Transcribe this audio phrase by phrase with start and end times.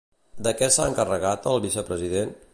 [0.47, 2.35] De què s'ha encarregat el vicepresident?